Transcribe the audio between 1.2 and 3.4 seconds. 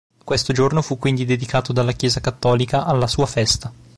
dedicato dalla Chiesa cattolica alla sua